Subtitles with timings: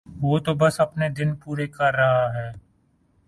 [0.21, 2.49] وہ تو بس اپنے دن پورے کر رہا ہے